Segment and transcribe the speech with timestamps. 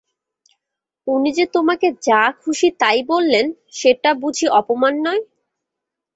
[1.07, 3.45] উনি যে তোমাকে যা-খুশি-তাই বললেন,
[3.71, 5.21] সেটা বুঝি অপমান নয়?